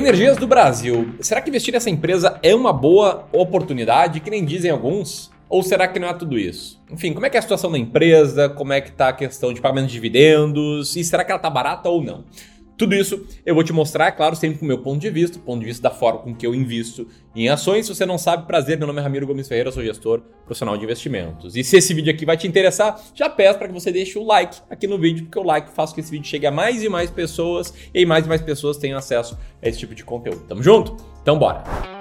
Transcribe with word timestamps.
Energias 0.00 0.38
do 0.38 0.46
Brasil. 0.46 1.14
Será 1.20 1.42
que 1.42 1.50
investir 1.50 1.74
nessa 1.74 1.90
empresa 1.90 2.38
é 2.42 2.54
uma 2.54 2.72
boa 2.72 3.28
oportunidade, 3.32 4.20
que 4.20 4.30
nem 4.30 4.42
dizem 4.46 4.70
alguns? 4.70 5.30
Ou 5.46 5.62
será 5.62 5.86
que 5.86 5.98
não 5.98 6.08
é 6.08 6.14
tudo 6.14 6.38
isso? 6.38 6.80
Enfim, 6.90 7.12
como 7.12 7.26
é 7.26 7.28
que 7.28 7.36
é 7.36 7.38
a 7.38 7.42
situação 7.42 7.70
da 7.70 7.78
empresa? 7.78 8.48
Como 8.48 8.72
é 8.72 8.80
que 8.80 8.88
está 8.88 9.10
a 9.10 9.12
questão 9.12 9.52
de 9.52 9.60
pagamento 9.60 9.88
de 9.88 9.92
dividendos? 9.92 10.96
E 10.96 11.04
será 11.04 11.22
que 11.22 11.30
ela 11.30 11.36
está 11.36 11.50
barata 11.50 11.90
ou 11.90 12.02
não? 12.02 12.24
Tudo 12.80 12.94
isso 12.94 13.26
eu 13.44 13.54
vou 13.54 13.62
te 13.62 13.74
mostrar, 13.74 14.06
é 14.06 14.10
claro, 14.10 14.34
sempre 14.34 14.58
com 14.58 14.64
o 14.64 14.68
meu 14.68 14.78
ponto 14.78 14.98
de 14.98 15.10
vista, 15.10 15.38
ponto 15.38 15.60
de 15.60 15.66
vista 15.66 15.82
da 15.82 15.90
forma 15.90 16.20
com 16.20 16.34
que 16.34 16.46
eu 16.46 16.54
invisto 16.54 17.06
em 17.36 17.46
ações. 17.46 17.84
Se 17.84 17.94
você 17.94 18.06
não 18.06 18.16
sabe, 18.16 18.46
prazer, 18.46 18.78
meu 18.78 18.86
nome 18.86 19.00
é 19.00 19.02
Ramiro 19.02 19.26
Gomes 19.26 19.46
Ferreira, 19.46 19.70
sou 19.70 19.84
gestor 19.84 20.22
profissional 20.46 20.78
de 20.78 20.84
investimentos. 20.84 21.54
E 21.56 21.62
se 21.62 21.76
esse 21.76 21.92
vídeo 21.92 22.10
aqui 22.10 22.24
vai 22.24 22.38
te 22.38 22.48
interessar, 22.48 22.98
já 23.14 23.28
peço 23.28 23.58
para 23.58 23.68
que 23.68 23.74
você 23.74 23.92
deixe 23.92 24.18
o 24.18 24.24
like 24.24 24.62
aqui 24.70 24.86
no 24.86 24.96
vídeo, 24.96 25.24
porque 25.24 25.38
o 25.38 25.42
like 25.42 25.68
faz 25.74 25.90
com 25.90 25.96
que 25.96 26.00
esse 26.00 26.10
vídeo 26.10 26.26
chegue 26.26 26.46
a 26.46 26.50
mais 26.50 26.82
e 26.82 26.88
mais 26.88 27.10
pessoas 27.10 27.74
e 27.92 28.06
mais 28.06 28.24
e 28.24 28.28
mais 28.30 28.40
pessoas 28.40 28.78
tenham 28.78 28.96
acesso 28.96 29.38
a 29.62 29.68
esse 29.68 29.78
tipo 29.78 29.94
de 29.94 30.02
conteúdo. 30.02 30.40
Tamo 30.48 30.62
junto? 30.62 30.96
Então 31.20 31.38
bora! 31.38 31.99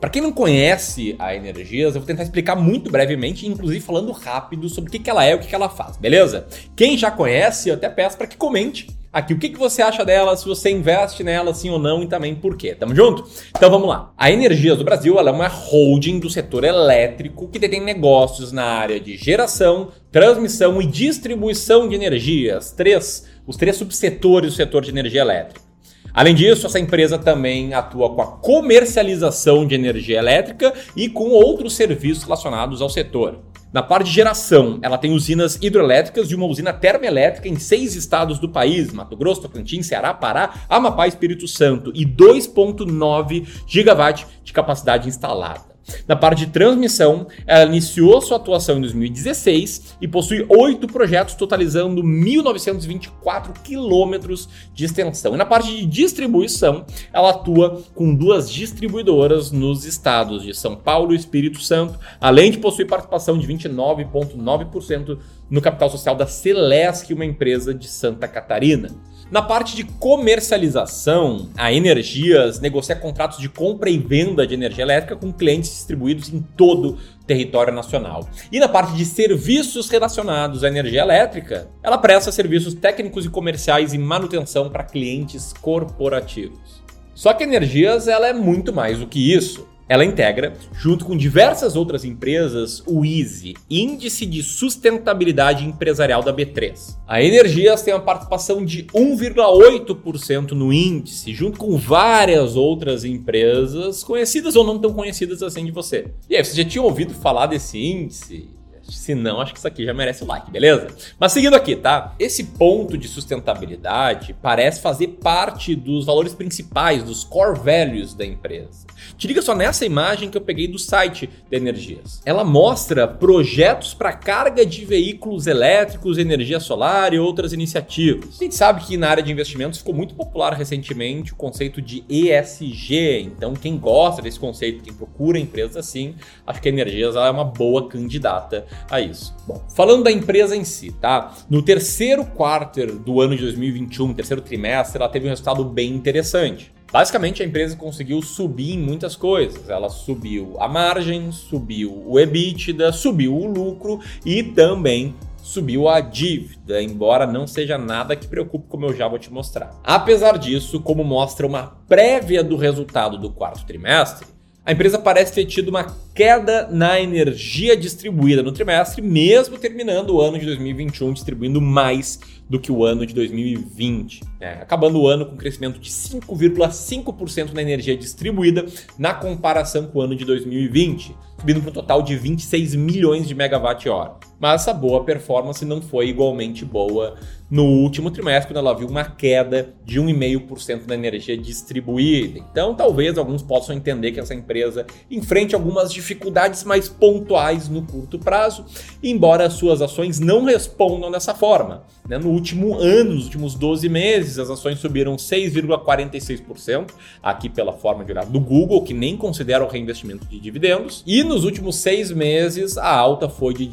Para 0.00 0.08
quem 0.08 0.22
não 0.22 0.32
conhece 0.32 1.14
a 1.18 1.34
Energias, 1.34 1.94
eu 1.94 2.00
vou 2.00 2.06
tentar 2.06 2.22
explicar 2.22 2.56
muito 2.56 2.90
brevemente, 2.90 3.46
inclusive 3.46 3.84
falando 3.84 4.10
rápido 4.12 4.66
sobre 4.66 4.88
o 4.88 4.92
que, 4.92 5.10
ela 5.10 5.26
é 5.26 5.32
e 5.32 5.34
o 5.34 5.38
que, 5.38 5.54
ela 5.54 5.68
faz, 5.68 5.98
beleza? 5.98 6.46
Quem 6.74 6.96
já 6.96 7.10
conhece, 7.10 7.68
eu 7.68 7.74
até 7.74 7.86
peço 7.90 8.16
para 8.16 8.26
que 8.26 8.36
comente 8.36 8.88
aqui 9.12 9.34
o 9.34 9.38
que, 9.38 9.54
você 9.58 9.82
acha 9.82 10.02
dela, 10.02 10.34
se 10.38 10.46
você 10.46 10.70
investe 10.70 11.22
nela 11.22 11.52
sim 11.52 11.68
ou 11.68 11.78
não 11.78 12.02
e 12.02 12.06
também 12.06 12.34
por 12.34 12.56
quê. 12.56 12.74
Tamo 12.74 12.94
junto? 12.94 13.28
Então 13.54 13.70
vamos 13.70 13.88
lá. 13.88 14.10
A 14.16 14.30
Energias 14.30 14.78
do 14.78 14.84
Brasil 14.84 15.18
é 15.18 15.30
uma 15.30 15.48
holding 15.48 16.18
do 16.18 16.30
setor 16.30 16.64
elétrico 16.64 17.48
que 17.48 17.58
detém 17.58 17.82
negócios 17.82 18.52
na 18.52 18.64
área 18.64 18.98
de 18.98 19.18
geração, 19.18 19.88
transmissão 20.10 20.80
e 20.80 20.86
distribuição 20.86 21.86
de 21.86 21.94
energias. 21.94 22.72
Três, 22.72 23.26
os 23.46 23.56
três 23.56 23.76
subsetores 23.76 24.52
do 24.52 24.56
setor 24.56 24.82
de 24.82 24.90
energia 24.90 25.20
elétrica. 25.20 25.69
Além 26.12 26.34
disso, 26.34 26.66
essa 26.66 26.78
empresa 26.78 27.18
também 27.18 27.72
atua 27.72 28.10
com 28.14 28.22
a 28.22 28.26
comercialização 28.26 29.66
de 29.66 29.74
energia 29.74 30.18
elétrica 30.18 30.72
e 30.96 31.08
com 31.08 31.30
outros 31.30 31.74
serviços 31.74 32.24
relacionados 32.24 32.82
ao 32.82 32.88
setor. 32.88 33.38
Na 33.72 33.84
parte 33.84 34.06
de 34.06 34.12
geração, 34.12 34.80
ela 34.82 34.98
tem 34.98 35.12
usinas 35.12 35.56
hidrelétricas 35.62 36.28
e 36.30 36.34
uma 36.34 36.46
usina 36.46 36.72
termoelétrica 36.72 37.48
em 37.48 37.56
seis 37.56 37.94
estados 37.94 38.40
do 38.40 38.48
país: 38.48 38.92
Mato 38.92 39.16
Grosso, 39.16 39.42
Tocantins, 39.42 39.86
Ceará, 39.86 40.12
Pará, 40.12 40.64
Amapá 40.68 41.06
e 41.06 41.10
Espírito 41.10 41.46
Santo, 41.46 41.92
e 41.94 42.04
2,9 42.04 43.46
gigawatt 43.68 44.26
de 44.42 44.52
capacidade 44.52 45.08
instalada. 45.08 45.69
Na 46.06 46.16
parte 46.16 46.46
de 46.46 46.52
transmissão, 46.52 47.26
ela 47.46 47.64
iniciou 47.66 48.20
sua 48.20 48.36
atuação 48.36 48.78
em 48.78 48.80
2016 48.80 49.96
e 50.00 50.08
possui 50.08 50.44
oito 50.48 50.86
projetos 50.86 51.34
totalizando 51.34 52.02
1.924 52.02 53.52
quilômetros 53.62 54.48
de 54.74 54.84
extensão. 54.84 55.34
E 55.34 55.36
na 55.36 55.46
parte 55.46 55.68
de 55.74 55.86
distribuição, 55.86 56.84
ela 57.12 57.30
atua 57.30 57.82
com 57.94 58.14
duas 58.14 58.50
distribuidoras 58.50 59.50
nos 59.50 59.84
estados 59.84 60.42
de 60.42 60.54
São 60.54 60.76
Paulo 60.76 61.12
e 61.12 61.16
Espírito 61.16 61.60
Santo, 61.60 61.98
além 62.20 62.50
de 62.50 62.58
possuir 62.58 62.86
participação 62.86 63.38
de 63.38 63.46
29,9% 63.46 65.18
no 65.48 65.60
capital 65.60 65.90
social 65.90 66.14
da 66.14 66.26
Celesc, 66.26 67.12
uma 67.12 67.24
empresa 67.24 67.74
de 67.74 67.88
Santa 67.88 68.28
Catarina. 68.28 68.88
Na 69.30 69.40
parte 69.40 69.76
de 69.76 69.84
comercialização, 69.84 71.50
a 71.56 71.72
Energias 71.72 72.58
negocia 72.58 72.96
contratos 72.96 73.38
de 73.38 73.48
compra 73.48 73.88
e 73.88 73.96
venda 73.96 74.44
de 74.44 74.54
energia 74.54 74.82
elétrica 74.82 75.14
com 75.14 75.32
clientes 75.32 75.70
distribuídos 75.70 76.32
em 76.32 76.40
todo 76.56 76.98
o 77.22 77.24
território 77.24 77.72
nacional. 77.72 78.28
E 78.50 78.58
na 78.58 78.68
parte 78.68 78.92
de 78.96 79.04
serviços 79.04 79.88
relacionados 79.88 80.64
à 80.64 80.68
energia 80.68 81.02
elétrica, 81.02 81.68
ela 81.80 81.96
presta 81.96 82.32
serviços 82.32 82.74
técnicos 82.74 83.24
e 83.24 83.28
comerciais 83.28 83.94
e 83.94 83.98
manutenção 83.98 84.68
para 84.68 84.82
clientes 84.82 85.52
corporativos. 85.52 86.82
Só 87.14 87.32
que 87.32 87.44
Energias 87.44 88.08
ela 88.08 88.26
é 88.26 88.32
muito 88.32 88.72
mais 88.72 88.98
do 88.98 89.06
que 89.06 89.32
isso. 89.32 89.68
Ela 89.90 90.04
integra, 90.04 90.52
junto 90.72 91.04
com 91.04 91.16
diversas 91.16 91.74
outras 91.74 92.04
empresas, 92.04 92.80
o 92.86 93.04
ISE, 93.04 93.54
Índice 93.68 94.24
de 94.24 94.40
Sustentabilidade 94.40 95.64
Empresarial 95.64 96.22
da 96.22 96.32
B3. 96.32 96.96
A 97.08 97.20
Energias 97.20 97.82
tem 97.82 97.92
uma 97.92 97.98
participação 97.98 98.64
de 98.64 98.84
1,8% 98.84 100.52
no 100.52 100.72
índice, 100.72 101.34
junto 101.34 101.58
com 101.58 101.76
várias 101.76 102.54
outras 102.54 103.04
empresas, 103.04 104.04
conhecidas 104.04 104.54
ou 104.54 104.62
não 104.62 104.78
tão 104.78 104.92
conhecidas 104.92 105.42
assim 105.42 105.64
de 105.64 105.72
você. 105.72 106.06
E 106.28 106.36
aí, 106.36 106.44
você 106.44 106.62
já 106.62 106.64
tinha 106.64 106.84
ouvido 106.84 107.12
falar 107.12 107.48
desse 107.48 107.76
índice? 107.76 108.59
Se 108.90 109.14
não, 109.14 109.40
acho 109.40 109.52
que 109.52 109.58
isso 109.58 109.68
aqui 109.68 109.84
já 109.84 109.94
merece 109.94 110.24
o 110.24 110.26
like, 110.26 110.50
beleza? 110.50 110.88
Mas 111.18 111.32
seguindo 111.32 111.54
aqui, 111.54 111.76
tá? 111.76 112.14
Esse 112.18 112.44
ponto 112.44 112.96
de 112.96 113.08
sustentabilidade 113.08 114.34
parece 114.40 114.80
fazer 114.80 115.08
parte 115.22 115.74
dos 115.74 116.06
valores 116.06 116.34
principais, 116.34 117.02
dos 117.02 117.24
core 117.24 117.58
values 117.58 118.14
da 118.14 118.24
empresa. 118.24 118.86
Te 119.16 119.26
liga 119.26 119.42
só 119.42 119.54
nessa 119.54 119.84
imagem 119.84 120.30
que 120.30 120.36
eu 120.36 120.42
peguei 120.42 120.66
do 120.66 120.78
site 120.78 121.28
da 121.50 121.56
Energias. 121.56 122.22
Ela 122.24 122.44
mostra 122.44 123.06
projetos 123.06 123.94
para 123.94 124.12
carga 124.12 124.64
de 124.64 124.84
veículos 124.84 125.46
elétricos, 125.46 126.18
energia 126.18 126.60
solar 126.60 127.12
e 127.12 127.18
outras 127.18 127.52
iniciativas. 127.52 128.38
A 128.40 128.44
gente 128.44 128.54
sabe 128.54 128.84
que 128.84 128.96
na 128.96 129.08
área 129.08 129.22
de 129.22 129.32
investimentos 129.32 129.78
ficou 129.78 129.94
muito 129.94 130.14
popular 130.14 130.52
recentemente 130.54 131.32
o 131.32 131.36
conceito 131.36 131.80
de 131.80 132.04
ESG. 132.08 133.20
Então, 133.22 133.54
quem 133.54 133.78
gosta 133.78 134.22
desse 134.22 134.38
conceito, 134.38 134.82
quem 134.82 134.92
procura 134.92 135.38
empresas 135.38 135.76
assim, 135.76 136.14
acho 136.46 136.60
que 136.60 136.68
a 136.68 136.72
Energias 136.72 137.16
é 137.16 137.30
uma 137.30 137.44
boa 137.44 137.88
candidata 137.88 138.66
a 138.90 139.00
isso. 139.00 139.34
Bom, 139.46 139.62
falando 139.74 140.04
da 140.04 140.12
empresa 140.12 140.56
em 140.56 140.64
si, 140.64 140.92
tá? 140.92 141.34
No 141.48 141.62
terceiro 141.62 142.24
quarto 142.24 142.86
do 142.86 143.20
ano 143.20 143.36
de 143.36 143.42
2021, 143.42 144.14
terceiro 144.14 144.42
trimestre, 144.42 145.02
ela 145.02 145.10
teve 145.10 145.26
um 145.26 145.30
resultado 145.30 145.64
bem 145.64 145.92
interessante. 145.92 146.72
Basicamente, 146.92 147.42
a 147.42 147.46
empresa 147.46 147.76
conseguiu 147.76 148.20
subir 148.20 148.74
em 148.74 148.78
muitas 148.78 149.14
coisas. 149.14 149.68
Ela 149.68 149.88
subiu 149.88 150.56
a 150.58 150.66
margem, 150.66 151.30
subiu 151.30 152.02
o 152.04 152.18
EBITDA, 152.18 152.90
subiu 152.92 153.36
o 153.36 153.46
lucro 153.46 154.00
e 154.26 154.42
também 154.42 155.14
subiu 155.42 155.88
a 155.88 156.00
dívida, 156.00 156.82
embora 156.82 157.26
não 157.26 157.46
seja 157.46 157.78
nada 157.78 158.14
que 158.14 158.26
preocupe, 158.26 158.68
como 158.68 158.86
eu 158.86 158.94
já 158.94 159.08
vou 159.08 159.18
te 159.18 159.32
mostrar. 159.32 159.70
Apesar 159.82 160.38
disso, 160.38 160.80
como 160.80 161.02
mostra 161.02 161.46
uma 161.46 161.78
prévia 161.88 162.44
do 162.44 162.56
resultado 162.56 163.18
do 163.18 163.30
quarto 163.30 163.64
trimestre, 163.64 164.26
a 164.64 164.72
empresa 164.72 164.98
parece 164.98 165.32
ter 165.32 165.46
tido 165.46 165.68
uma 165.68 165.96
queda 166.14 166.68
na 166.70 167.00
energia 167.00 167.76
distribuída 167.76 168.42
no 168.42 168.52
trimestre, 168.52 169.00
mesmo 169.00 169.56
terminando 169.56 170.10
o 170.10 170.20
ano 170.20 170.38
de 170.38 170.44
2021 170.44 171.14
distribuindo 171.14 171.60
mais 171.60 172.20
do 172.48 172.60
que 172.60 172.70
o 172.70 172.84
ano 172.84 173.06
de 173.06 173.14
2020, 173.14 174.22
né? 174.38 174.58
acabando 174.60 175.00
o 175.00 175.06
ano 175.06 175.24
com 175.24 175.34
um 175.34 175.38
crescimento 175.38 175.80
de 175.80 175.88
5,5% 175.88 177.52
na 177.52 177.62
energia 177.62 177.96
distribuída 177.96 178.66
na 178.98 179.14
comparação 179.14 179.86
com 179.86 180.00
o 180.00 180.02
ano 180.02 180.14
de 180.14 180.24
2020, 180.24 181.16
subindo 181.38 181.60
para 181.60 181.70
um 181.70 181.74
total 181.74 182.02
de 182.02 182.14
26 182.16 182.74
milhões 182.74 183.26
de 183.26 183.34
megawatt-hora. 183.34 184.29
Mas 184.40 184.62
essa 184.62 184.72
boa 184.72 185.04
performance 185.04 185.62
não 185.66 185.82
foi 185.82 186.08
igualmente 186.08 186.64
boa 186.64 187.14
no 187.50 187.64
último 187.64 188.10
trimestre, 188.10 188.52
quando 188.52 188.64
ela 188.64 188.76
viu 188.76 188.86
uma 188.86 189.04
queda 189.04 189.74
de 189.84 190.00
1,5% 190.00 190.82
na 190.86 190.94
energia 190.94 191.36
distribuída. 191.36 192.38
Então, 192.38 192.74
talvez 192.74 193.18
alguns 193.18 193.42
possam 193.42 193.74
entender 193.74 194.12
que 194.12 194.20
essa 194.20 194.32
empresa 194.32 194.86
enfrente 195.10 195.54
algumas 195.54 195.92
dificuldades 195.92 196.62
mais 196.62 196.88
pontuais 196.88 197.68
no 197.68 197.82
curto 197.82 198.18
prazo, 198.18 198.64
embora 199.02 199.50
suas 199.50 199.82
ações 199.82 200.20
não 200.20 200.44
respondam 200.44 201.10
dessa 201.10 201.34
forma. 201.34 201.82
Né? 202.08 202.18
No 202.18 202.30
último 202.30 202.78
ano, 202.78 203.14
nos 203.14 203.24
últimos 203.24 203.54
12 203.56 203.88
meses, 203.88 204.38
as 204.38 204.48
ações 204.48 204.78
subiram 204.78 205.16
6,46%, 205.16 206.92
aqui 207.20 207.48
pela 207.48 207.72
forma 207.72 208.04
de 208.04 208.12
olhar 208.12 208.26
do 208.26 208.38
Google, 208.38 208.82
que 208.82 208.94
nem 208.94 209.16
considera 209.16 209.64
o 209.64 209.68
reinvestimento 209.68 210.24
de 210.26 210.38
dividendos, 210.38 211.02
e 211.04 211.24
nos 211.24 211.44
últimos 211.44 211.76
seis 211.76 212.12
meses 212.12 212.78
a 212.78 212.94
alta 212.94 213.28
foi 213.28 213.54
de 213.54 213.66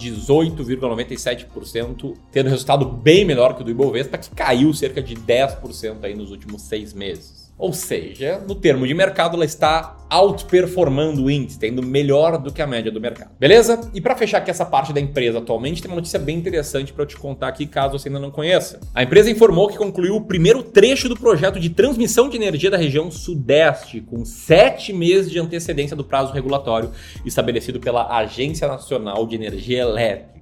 18,97%, 0.63 2.15
tendo 2.31 2.49
resultado 2.49 2.85
bem 2.85 3.25
menor 3.25 3.55
que 3.55 3.61
o 3.61 3.65
do 3.65 3.71
Ibovespa, 3.71 4.17
que 4.17 4.29
caiu 4.31 4.73
cerca 4.73 5.01
de 5.01 5.15
10% 5.15 6.03
aí 6.03 6.15
nos 6.15 6.31
últimos 6.31 6.61
seis 6.63 6.93
meses. 6.93 7.47
Ou 7.57 7.73
seja, 7.73 8.39
no 8.47 8.53
termo 8.53 8.85
de 8.85 8.93
mercado, 8.93 9.35
ela 9.35 9.43
está 9.43 9.97
outperformando 10.11 11.23
o 11.23 11.31
índice, 11.31 11.57
tendo 11.57 11.81
melhor 11.81 12.37
do 12.37 12.53
que 12.53 12.61
a 12.61 12.67
média 12.67 12.91
do 12.91 13.01
mercado. 13.01 13.31
Beleza? 13.39 13.89
E 13.95 13.99
para 13.99 14.15
fechar 14.15 14.37
aqui 14.37 14.51
essa 14.51 14.63
parte 14.63 14.93
da 14.93 15.01
empresa 15.01 15.39
atualmente, 15.39 15.81
tem 15.81 15.89
uma 15.89 15.95
notícia 15.95 16.19
bem 16.19 16.37
interessante 16.37 16.93
para 16.93 17.01
eu 17.01 17.07
te 17.07 17.17
contar 17.17 17.47
aqui, 17.47 17.65
caso 17.65 17.97
você 17.97 18.09
ainda 18.09 18.19
não 18.19 18.29
conheça. 18.29 18.79
A 18.93 19.01
empresa 19.01 19.31
informou 19.31 19.67
que 19.67 19.77
concluiu 19.77 20.15
o 20.15 20.21
primeiro 20.21 20.61
trecho 20.61 21.09
do 21.09 21.17
projeto 21.17 21.59
de 21.59 21.71
transmissão 21.71 22.29
de 22.29 22.37
energia 22.37 22.69
da 22.69 22.77
região 22.77 23.09
Sudeste, 23.09 24.01
com 24.01 24.23
sete 24.23 24.93
meses 24.93 25.31
de 25.31 25.39
antecedência 25.39 25.95
do 25.95 26.03
prazo 26.03 26.33
regulatório 26.33 26.91
estabelecido 27.25 27.79
pela 27.79 28.15
Agência 28.15 28.67
Nacional 28.67 29.25
de 29.25 29.35
Energia 29.35 29.81
Elétrica. 29.81 30.36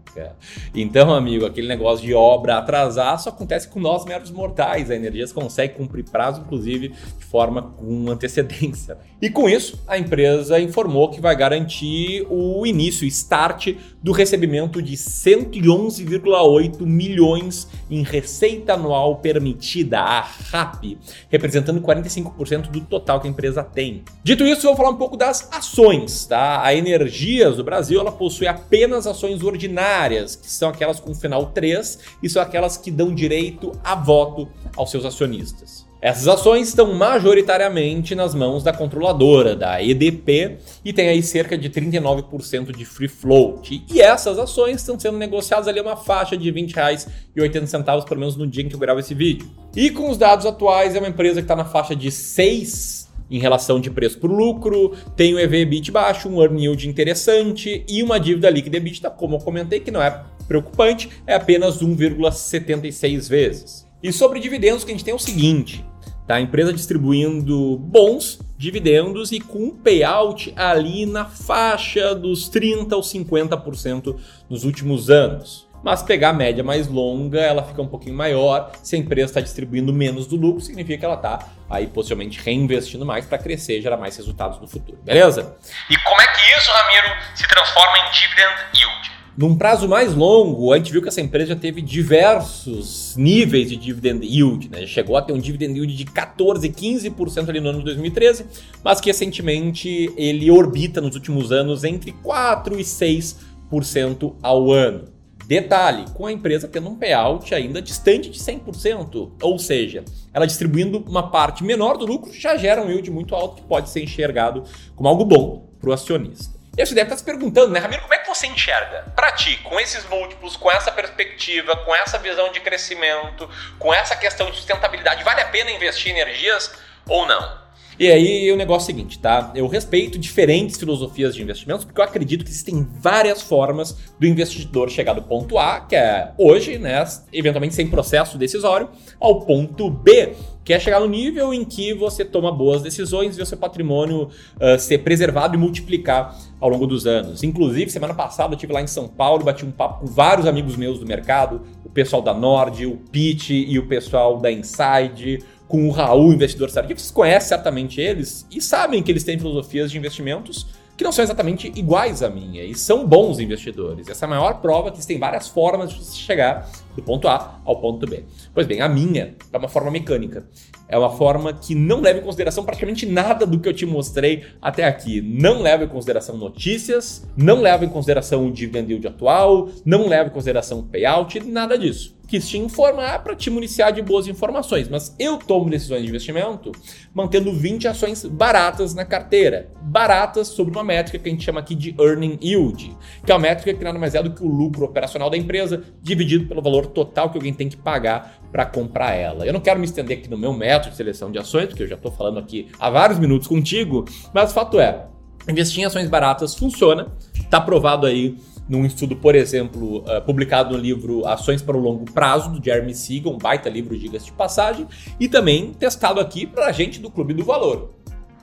Então, 0.73 1.13
amigo, 1.13 1.45
aquele 1.45 1.67
negócio 1.67 2.05
de 2.05 2.13
obra 2.13 2.57
atrasar 2.57 3.19
só 3.19 3.29
acontece 3.29 3.67
com 3.67 3.79
nós 3.79 4.05
meros 4.05 4.31
mortais. 4.31 4.89
A 4.89 4.95
Energias 4.95 5.31
consegue 5.31 5.75
cumprir 5.75 6.05
prazo, 6.05 6.41
inclusive, 6.41 6.89
de 6.89 7.25
forma 7.25 7.61
com 7.61 8.09
antecedência. 8.09 8.97
E 9.21 9.29
com 9.29 9.49
isso, 9.49 9.81
a 9.87 9.97
empresa 9.97 10.59
informou 10.59 11.09
que 11.09 11.21
vai 11.21 11.35
garantir 11.35 12.25
o 12.29 12.65
início, 12.65 13.07
start 13.07 13.75
do 14.03 14.11
recebimento 14.11 14.81
de 14.81 14.93
111,8 14.93 16.81
milhões 16.85 17.67
em 17.89 18.03
receita 18.03 18.73
anual 18.73 19.15
permitida, 19.15 19.99
a 19.99 20.21
RAP, 20.21 20.97
representando 21.29 21.81
45% 21.81 22.69
do 22.69 22.81
total 22.81 23.19
que 23.19 23.27
a 23.27 23.29
empresa 23.31 23.63
tem. 23.63 24.03
Dito 24.23 24.43
isso, 24.43 24.67
vou 24.67 24.75
falar 24.75 24.89
um 24.89 24.97
pouco 24.97 25.17
das 25.17 25.49
ações, 25.51 26.25
tá? 26.25 26.63
A 26.63 26.75
Energias 26.75 27.57
do 27.57 27.63
Brasil, 27.63 27.99
ela 27.99 28.11
possui 28.11 28.47
apenas 28.47 29.07
ações 29.07 29.41
ordinárias, 29.41 30.04
que 30.35 30.51
são 30.51 30.69
aquelas 30.69 30.99
com 30.99 31.13
final 31.13 31.47
3 31.47 31.99
e 32.21 32.29
são 32.29 32.41
aquelas 32.41 32.77
que 32.77 32.91
dão 32.91 33.13
direito 33.13 33.71
a 33.83 33.95
voto 33.95 34.47
aos 34.75 34.91
seus 34.91 35.05
acionistas. 35.05 35.85
Essas 36.05 36.27
ações 36.27 36.67
estão 36.67 36.93
majoritariamente 36.93 38.13
nas 38.13 38.35
mãos 38.35 38.63
da 38.63 38.71
controladora, 38.71 39.55
da 39.55 39.81
EDP, 39.81 40.59
e 40.83 40.93
tem 40.93 41.07
aí 41.07 41.23
cerca 41.23 41.57
de 41.57 41.67
39% 41.67 42.75
de 42.77 42.85
free 42.85 43.07
float. 43.07 43.83
E 43.91 44.01
essas 44.01 44.37
ações 44.37 44.81
estão 44.81 44.99
sendo 44.99 45.17
negociadas 45.17 45.67
ali 45.67 45.81
uma 45.81 45.95
faixa 45.95 46.37
de 46.37 46.51
R$ 46.51 46.61
20,80, 46.61 48.03
pelo 48.03 48.19
menos 48.19 48.35
no 48.35 48.45
dia 48.45 48.63
em 48.63 48.69
que 48.69 48.75
eu 48.75 48.79
gravo 48.79 48.99
esse 48.99 49.15
vídeo. 49.15 49.49
E 49.75 49.89
com 49.89 50.11
os 50.11 50.17
dados 50.17 50.45
atuais, 50.45 50.95
é 50.95 50.99
uma 50.99 51.07
empresa 51.07 51.41
que 51.41 51.45
está 51.45 51.55
na 51.55 51.65
faixa 51.65 51.95
de 51.95 52.11
6 52.11 53.04
em 53.29 53.39
relação 53.39 53.79
de 53.79 53.89
preço 53.89 54.19
por 54.19 54.31
lucro, 54.31 54.93
tem 55.15 55.33
o 55.33 55.39
EV/EBIT 55.39 55.91
baixo, 55.91 56.29
um 56.29 56.41
earn 56.41 56.61
yield 56.61 56.87
interessante 56.87 57.83
e 57.87 58.03
uma 58.03 58.19
dívida 58.19 58.49
líquida 58.49 58.77
EBITDA, 58.77 59.09
como 59.09 59.35
eu 59.35 59.39
comentei, 59.39 59.79
que 59.79 59.91
não 59.91 60.01
é 60.01 60.23
preocupante, 60.47 61.09
é 61.25 61.35
apenas 61.35 61.81
1,76 61.81 63.27
vezes. 63.29 63.87
E 64.03 64.11
sobre 64.13 64.39
dividendos, 64.39 64.83
que 64.83 64.91
a 64.91 64.93
gente 64.93 65.05
tem 65.05 65.13
o 65.13 65.19
seguinte: 65.19 65.83
Tá? 66.27 66.35
A 66.35 66.41
empresa 66.41 66.73
distribuindo 66.73 67.77
bons 67.77 68.39
dividendos 68.57 69.31
e 69.31 69.39
com 69.39 69.65
um 69.65 69.71
payout 69.71 70.51
ali 70.55 71.05
na 71.05 71.25
faixa 71.25 72.15
dos 72.15 72.49
30% 72.49 72.93
ou 72.93 73.01
50% 73.01 74.15
nos 74.49 74.63
últimos 74.63 75.09
anos. 75.09 75.67
Mas 75.85 76.01
pegar 76.01 76.29
a 76.29 76.33
média 76.33 76.63
mais 76.63 76.87
longa, 76.87 77.39
ela 77.39 77.61
fica 77.61 77.79
um 77.79 77.87
pouquinho 77.87 78.15
maior. 78.15 78.71
Se 78.81 78.95
a 78.95 78.99
empresa 78.99 79.29
está 79.29 79.39
distribuindo 79.39 79.93
menos 79.93 80.25
do 80.25 80.35
lucro, 80.35 80.59
significa 80.59 80.97
que 80.97 81.05
ela 81.05 81.13
está 81.13 81.47
aí 81.69 81.85
possivelmente 81.85 82.41
reinvestindo 82.41 83.05
mais 83.05 83.27
para 83.27 83.37
crescer 83.37 83.77
e 83.77 83.81
gerar 83.83 83.95
mais 83.95 84.17
resultados 84.17 84.59
no 84.59 84.67
futuro. 84.67 84.97
Beleza? 85.03 85.55
E 85.87 85.95
como 85.99 86.19
é 86.19 86.25
que 86.25 86.41
isso, 86.57 86.71
Ramiro, 86.71 87.21
se 87.35 87.47
transforma 87.47 87.99
em 87.99 88.11
dividend 88.11 88.55
yield? 88.75 89.11
Num 89.37 89.55
prazo 89.55 89.87
mais 89.87 90.15
longo, 90.15 90.73
a 90.73 90.77
gente 90.77 90.91
viu 90.91 91.03
que 91.03 91.07
essa 91.07 91.21
empresa 91.21 91.49
já 91.49 91.55
teve 91.55 91.83
diversos 91.83 93.15
níveis 93.15 93.69
de 93.69 93.77
dividend 93.77 94.25
yield, 94.25 94.69
né? 94.69 94.87
Chegou 94.87 95.15
a 95.15 95.21
ter 95.21 95.33
um 95.33 95.39
dividend 95.39 95.75
yield 95.77 95.95
de 95.95 96.05
14, 96.05 96.67
15% 96.67 97.47
ali 97.47 97.59
no 97.59 97.69
ano 97.69 97.79
de 97.79 97.85
2013, 97.85 98.47
mas 98.83 98.99
que 98.99 99.11
recentemente 99.11 100.11
ele 100.17 100.49
orbita 100.49 100.99
nos 100.99 101.13
últimos 101.13 101.51
anos 101.51 101.83
entre 101.83 102.11
4 102.11 102.79
e 102.79 102.83
6% 102.83 104.35
ao 104.41 104.71
ano. 104.71 105.13
Detalhe, 105.47 106.05
com 106.13 106.25
a 106.25 106.31
empresa 106.31 106.67
tendo 106.67 106.89
um 106.89 106.95
payout 106.95 107.53
ainda 107.53 107.81
distante 107.81 108.29
de 108.29 108.39
100%, 108.39 109.33
ou 109.41 109.59
seja, 109.59 110.03
ela 110.33 110.47
distribuindo 110.47 111.03
uma 111.07 111.29
parte 111.29 111.63
menor 111.63 111.97
do 111.97 112.05
lucro 112.05 112.33
já 112.33 112.57
gera 112.57 112.81
um 112.81 112.89
yield 112.89 113.11
muito 113.11 113.35
alto 113.35 113.61
que 113.61 113.67
pode 113.67 113.89
ser 113.89 114.01
enxergado 114.01 114.63
como 114.95 115.07
algo 115.07 115.23
bom 115.23 115.69
para 115.79 115.91
o 115.91 115.93
acionista. 115.93 116.55
E 116.77 116.85
você 116.85 116.93
deve 116.95 117.05
estar 117.05 117.17
se 117.17 117.23
perguntando, 117.23 117.71
né, 117.71 117.79
Ramiro, 117.79 118.01
como 118.01 118.13
é 118.13 118.17
que 118.17 118.27
você 118.27 118.47
enxerga? 118.47 119.13
Para 119.15 119.31
ti, 119.31 119.57
com 119.63 119.79
esses 119.79 120.03
múltiplos, 120.09 120.57
com 120.57 120.69
essa 120.69 120.91
perspectiva, 120.91 121.75
com 121.77 121.95
essa 121.95 122.17
visão 122.17 122.51
de 122.51 122.59
crescimento, 122.59 123.47
com 123.79 123.93
essa 123.93 124.15
questão 124.15 124.49
de 124.49 124.57
sustentabilidade, 124.57 125.23
vale 125.23 125.41
a 125.41 125.45
pena 125.45 125.71
investir 125.71 126.11
em 126.11 126.19
energias 126.19 126.73
ou 127.07 127.25
não? 127.25 127.64
E 127.97 128.11
aí 128.11 128.51
o 128.51 128.57
negócio 128.57 128.91
é 128.91 128.93
o 128.93 128.95
seguinte, 128.97 129.19
tá? 129.19 129.53
Eu 129.55 129.67
respeito 129.67 130.19
diferentes 130.19 130.77
filosofias 130.77 131.33
de 131.33 131.41
investimentos 131.41 131.85
porque 131.85 131.99
eu 131.99 132.03
acredito 132.03 132.43
que 132.43 132.49
existem 132.49 132.85
várias 132.99 133.41
formas 133.41 133.97
do 134.19 134.27
investidor 134.27 134.89
chegar 134.89 135.13
do 135.13 135.21
ponto 135.21 135.57
A, 135.57 135.79
que 135.79 135.95
é 135.95 136.33
hoje, 136.37 136.77
né, 136.77 137.05
eventualmente 137.31 137.73
sem 137.73 137.87
processo 137.87 138.37
decisório, 138.37 138.89
ao 139.19 139.41
ponto 139.41 139.89
B, 139.89 140.33
que 140.65 140.73
é 140.73 140.79
chegar 140.79 140.99
no 140.99 141.07
nível 141.07 141.53
em 141.53 141.63
que 141.63 141.93
você 141.93 142.25
toma 142.25 142.51
boas 142.51 142.81
decisões 142.81 143.37
e 143.37 143.41
o 143.41 143.45
seu 143.45 143.57
patrimônio 143.57 144.23
uh, 144.23 144.79
ser 144.79 144.97
preservado 144.97 145.55
e 145.55 145.57
multiplicar 145.57 146.35
ao 146.59 146.67
longo 146.67 146.87
dos 146.87 147.05
anos. 147.05 147.43
Inclusive, 147.43 147.91
semana 147.91 148.15
passada 148.15 148.53
eu 148.53 148.55
estive 148.55 148.73
lá 148.73 148.81
em 148.81 148.87
São 148.87 149.07
Paulo, 149.07 149.43
bati 149.43 149.63
um 149.63 149.71
papo 149.71 150.01
com 150.01 150.07
vários 150.07 150.47
amigos 150.47 150.75
meus 150.75 150.99
do 150.99 151.05
mercado, 151.05 151.61
o 151.85 151.89
pessoal 151.89 152.21
da 152.21 152.33
Nord, 152.33 152.83
o 152.85 152.97
Pitch 152.97 153.51
e 153.51 153.77
o 153.77 153.87
pessoal 153.87 154.37
da 154.39 154.51
Inside, 154.51 155.39
com 155.67 155.87
o 155.87 155.91
Raul, 155.91 156.33
investidor 156.33 156.71
tardio. 156.71 156.97
Vocês 156.97 157.11
conhecem 157.11 157.49
certamente 157.49 157.99
eles 157.99 158.45
e 158.51 158.61
sabem 158.61 159.01
que 159.01 159.11
eles 159.11 159.23
têm 159.23 159.37
filosofias 159.37 159.91
de 159.91 159.97
investimentos 159.97 160.67
que 160.97 161.03
não 161.03 161.11
são 161.11 161.23
exatamente 161.23 161.71
iguais 161.75 162.23
à 162.23 162.29
minha 162.29 162.63
e 162.63 162.73
são 162.73 163.05
bons 163.05 163.39
investidores. 163.39 164.07
Essa 164.07 164.25
é 164.25 164.27
a 164.27 164.29
maior 164.29 164.61
prova 164.61 164.89
que 164.89 164.97
existem 164.97 165.19
várias 165.19 165.47
formas 165.47 165.91
de 165.91 165.99
você 165.99 166.17
chegar 166.17 166.69
do 166.95 167.03
ponto 167.03 167.27
A 167.27 167.61
ao 167.65 167.79
ponto 167.79 168.05
B. 168.07 168.23
Pois 168.53 168.65
bem, 168.65 168.81
a 168.81 168.89
minha 168.89 169.35
é 169.51 169.57
uma 169.57 169.67
forma 169.67 169.91
mecânica. 169.91 170.47
É 170.87 170.97
uma 170.97 171.09
forma 171.09 171.51
que 171.51 171.73
não 171.73 171.99
leva 171.99 172.19
em 172.19 172.21
consideração 172.21 172.63
praticamente 172.63 173.05
nada 173.05 173.45
do 173.45 173.59
que 173.59 173.67
eu 173.67 173.73
te 173.73 173.85
mostrei 173.85 174.43
até 174.61 174.83
aqui. 174.83 175.21
Não 175.21 175.61
leva 175.61 175.83
em 175.83 175.87
consideração 175.87 176.37
notícias, 176.37 177.27
não 177.35 177.61
leva 177.61 177.85
em 177.85 177.89
consideração 177.89 178.45
o 178.47 178.51
dividend 178.51 178.91
yield 178.91 179.07
atual, 179.07 179.69
não 179.83 180.07
leva 180.07 180.29
em 180.29 180.33
consideração 180.33 180.79
o 180.79 180.83
payout, 180.83 181.39
nada 181.39 181.77
disso 181.77 182.15
quis 182.25 182.47
te 182.47 182.57
informar 182.57 183.23
para 183.23 183.35
te 183.35 183.49
municiar 183.49 183.91
de 183.91 184.01
boas 184.01 184.27
informações, 184.27 184.89
mas 184.89 185.15
eu 185.19 185.37
tomo 185.37 185.69
decisões 185.69 186.03
de 186.03 186.09
investimento 186.09 186.71
mantendo 187.13 187.53
20 187.53 187.87
ações 187.87 188.25
baratas 188.25 188.93
na 188.93 189.05
carteira. 189.05 189.69
Baratas 189.81 190.47
sobre 190.47 190.73
uma 190.73 190.83
métrica 190.83 191.19
que 191.19 191.29
a 191.29 191.31
gente 191.31 191.43
chama 191.43 191.59
aqui 191.59 191.75
de 191.75 191.95
earning 191.99 192.37
yield, 192.41 192.95
que 193.25 193.31
é 193.31 193.35
uma 193.35 193.41
métrica 193.41 193.73
que 193.73 193.83
nada 193.83 193.97
mais 193.97 194.15
é 194.15 194.23
do 194.23 194.31
que 194.31 194.43
o 194.43 194.47
lucro 194.47 194.85
operacional 194.85 195.29
da 195.29 195.37
empresa 195.37 195.83
dividido 196.01 196.47
pelo 196.47 196.61
valor 196.61 196.84
total 196.85 197.29
que 197.29 197.37
alguém 197.37 197.53
tem 197.53 197.69
que 197.69 197.77
pagar 197.77 198.39
para 198.51 198.65
comprar 198.65 199.13
ela. 199.13 199.45
Eu 199.45 199.53
não 199.53 199.59
quero 199.59 199.79
me 199.79 199.85
estender 199.85 200.17
aqui 200.17 200.29
no 200.29 200.37
meu 200.37 200.53
método 200.53 200.91
de 200.91 200.97
seleção 200.97 201.31
de 201.31 201.37
ações, 201.37 201.67
porque 201.67 201.83
eu 201.83 201.87
já 201.87 201.95
estou 201.95 202.11
falando 202.11 202.39
aqui 202.39 202.69
há 202.79 202.89
vários 202.89 203.19
minutos 203.19 203.47
contigo, 203.47 204.05
mas 204.33 204.53
fato 204.53 204.79
é, 204.79 205.07
investir 205.47 205.81
em 205.81 205.85
ações 205.85 206.09
baratas 206.09 206.55
funciona, 206.55 207.11
está 207.33 207.59
provado 207.59 208.05
aí 208.05 208.37
num 208.67 208.85
estudo, 208.85 209.15
por 209.15 209.35
exemplo, 209.35 209.99
uh, 209.99 210.21
publicado 210.25 210.75
no 210.75 210.81
livro 210.81 211.25
Ações 211.27 211.61
para 211.61 211.77
o 211.77 211.79
Longo 211.79 212.05
Prazo, 212.11 212.49
do 212.49 212.63
Jeremy 212.63 212.95
Siegel, 212.95 213.31
um 213.31 213.37
baita 213.37 213.69
livro, 213.69 213.97
diga-se 213.97 214.25
de 214.25 214.31
passagem, 214.31 214.87
e 215.19 215.27
também 215.27 215.73
testado 215.73 216.19
aqui 216.19 216.47
para 216.47 216.65
a 216.65 216.71
gente 216.71 216.99
do 216.99 217.11
Clube 217.11 217.33
do 217.33 217.45
Valor. 217.45 217.93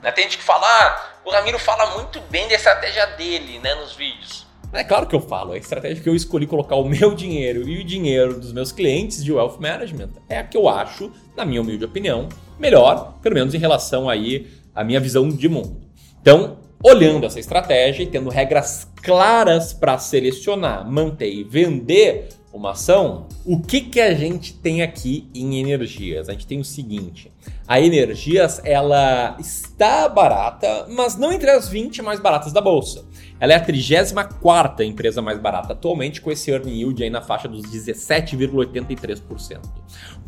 Né, 0.02 0.10
tem 0.12 0.24
gente 0.24 0.38
que 0.38 0.44
fala, 0.44 0.66
ah, 0.66 1.12
o 1.24 1.30
Ramiro 1.30 1.58
fala 1.58 1.96
muito 1.96 2.20
bem 2.30 2.48
da 2.48 2.54
estratégia 2.54 3.06
dele, 3.16 3.58
né, 3.58 3.74
nos 3.74 3.94
vídeos. 3.94 4.46
É 4.72 4.82
claro 4.82 5.06
que 5.06 5.14
eu 5.14 5.20
falo, 5.20 5.52
a 5.52 5.58
estratégia 5.58 6.02
que 6.02 6.08
eu 6.08 6.16
escolhi 6.16 6.46
colocar 6.46 6.76
o 6.76 6.88
meu 6.88 7.14
dinheiro 7.14 7.68
e 7.68 7.82
o 7.82 7.84
dinheiro 7.84 8.40
dos 8.40 8.54
meus 8.54 8.72
clientes 8.72 9.22
de 9.22 9.30
wealth 9.30 9.58
management 9.60 10.08
é 10.30 10.38
a 10.38 10.42
que 10.42 10.56
eu 10.56 10.66
acho, 10.66 11.12
na 11.36 11.44
minha 11.44 11.60
humilde 11.60 11.84
opinião, 11.84 12.26
melhor, 12.58 13.18
pelo 13.20 13.34
menos 13.34 13.52
em 13.52 13.58
relação 13.58 14.08
aí 14.08 14.48
à 14.74 14.82
minha 14.82 14.98
visão 14.98 15.28
de 15.28 15.46
mundo. 15.46 15.76
Então, 16.22 16.56
olhando 16.82 17.26
essa 17.26 17.38
estratégia 17.38 18.02
e 18.02 18.06
tendo 18.06 18.30
regras 18.30 18.88
claras 19.02 19.74
para 19.74 19.98
selecionar, 19.98 20.90
manter 20.90 21.30
e 21.30 21.44
vender 21.44 22.30
uma 22.50 22.72
ação, 22.72 23.26
o 23.44 23.60
que, 23.60 23.80
que 23.80 24.00
a 24.00 24.14
gente 24.14 24.54
tem 24.54 24.82
aqui 24.82 25.28
em 25.34 25.58
energias? 25.60 26.28
A 26.28 26.32
gente 26.32 26.46
tem 26.46 26.60
o 26.60 26.64
seguinte: 26.64 27.30
a 27.66 27.80
energias 27.80 28.60
ela 28.64 29.36
está 29.38 30.08
barata, 30.08 30.86
mas 30.88 31.16
não 31.16 31.32
entre 31.32 31.50
as 31.50 31.68
20 31.68 32.02
mais 32.02 32.20
baratas 32.20 32.52
da 32.52 32.60
bolsa. 32.60 33.04
Ela 33.42 33.54
é 33.54 33.56
a 33.56 33.60
34 33.60 34.84
empresa 34.84 35.20
mais 35.20 35.36
barata 35.36 35.72
atualmente, 35.72 36.20
com 36.20 36.30
esse 36.30 36.48
earning 36.52 36.78
yield 36.78 37.02
aí 37.02 37.10
na 37.10 37.20
faixa 37.20 37.48
dos 37.48 37.62
17,83%. 37.62 39.58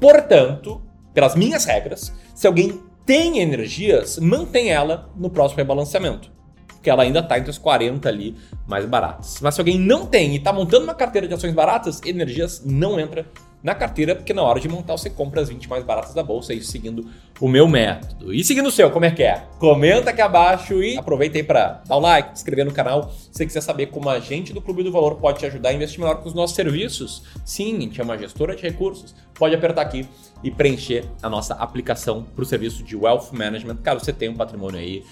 Portanto, 0.00 0.82
pelas 1.14 1.36
minhas 1.36 1.64
regras, 1.64 2.12
se 2.34 2.44
alguém 2.44 2.82
tem 3.06 3.38
energias, 3.38 4.18
mantém 4.18 4.72
ela 4.72 5.08
no 5.16 5.30
próximo 5.30 5.58
rebalanceamento 5.58 6.34
porque 6.66 6.90
ela 6.90 7.02
ainda 7.02 7.20
está 7.20 7.38
entre 7.38 7.50
os 7.50 7.56
40 7.56 8.06
ali 8.06 8.36
mais 8.66 8.84
baratas. 8.84 9.38
Mas 9.40 9.54
se 9.54 9.60
alguém 9.62 9.78
não 9.78 10.04
tem 10.04 10.34
e 10.34 10.36
está 10.36 10.52
montando 10.52 10.84
uma 10.84 10.94
carteira 10.94 11.26
de 11.26 11.32
ações 11.32 11.54
baratas, 11.54 12.02
Energias 12.04 12.62
não 12.62 13.00
entra 13.00 13.26
na 13.62 13.74
carteira, 13.74 14.14
porque 14.14 14.34
na 14.34 14.42
hora 14.42 14.60
de 14.60 14.68
montar 14.68 14.92
você 14.92 15.08
compra 15.08 15.40
as 15.40 15.48
20 15.48 15.66
mais 15.66 15.82
baratas 15.82 16.12
da 16.12 16.22
bolsa, 16.22 16.52
isso 16.52 16.70
seguindo 16.70 17.08
o 17.40 17.48
meu 17.48 17.66
método. 17.66 18.32
E 18.32 18.44
seguindo 18.44 18.66
o 18.66 18.70
seu, 18.70 18.90
como 18.90 19.04
é 19.04 19.10
que 19.10 19.22
é? 19.22 19.44
Comenta 19.58 20.10
aqui 20.10 20.20
abaixo 20.20 20.82
e 20.82 20.96
aproveita 20.96 21.36
aí 21.36 21.42
para 21.42 21.82
dar 21.86 21.96
o 21.96 22.00
like, 22.00 22.28
se 22.30 22.34
inscrever 22.36 22.64
no 22.64 22.72
canal. 22.72 23.10
Se 23.10 23.28
você 23.32 23.46
quiser 23.46 23.60
saber 23.60 23.86
como 23.86 24.08
a 24.08 24.20
gente 24.20 24.52
do 24.52 24.60
Clube 24.60 24.82
do 24.82 24.92
Valor 24.92 25.16
pode 25.16 25.40
te 25.40 25.46
ajudar 25.46 25.70
a 25.70 25.72
investir 25.72 26.00
melhor 26.00 26.16
com 26.16 26.28
os 26.28 26.34
nossos 26.34 26.54
serviços, 26.54 27.24
sim, 27.44 27.76
a 27.76 27.80
gente 27.80 28.00
é 28.00 28.04
uma 28.04 28.16
gestora 28.16 28.54
de 28.54 28.62
recursos, 28.62 29.14
pode 29.34 29.54
apertar 29.54 29.82
aqui 29.82 30.08
e 30.42 30.50
preencher 30.50 31.04
a 31.22 31.28
nossa 31.28 31.54
aplicação 31.54 32.22
para 32.22 32.42
o 32.42 32.46
serviço 32.46 32.82
de 32.82 32.96
Wealth 32.96 33.32
Management, 33.32 33.76
caso 33.76 34.04
você 34.04 34.12
tenha 34.12 34.30
um 34.30 34.36
patrimônio 34.36 34.78
aí 34.78 35.02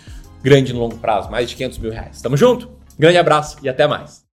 grande 0.42 0.72
no 0.72 0.80
longo 0.80 0.96
prazo, 0.98 1.30
mais 1.30 1.48
de 1.48 1.56
500 1.56 1.78
mil 1.78 1.90
reais. 1.90 2.20
Tamo 2.20 2.36
junto? 2.36 2.70
Grande 2.98 3.18
abraço 3.18 3.56
e 3.62 3.68
até 3.68 3.86
mais. 3.86 4.21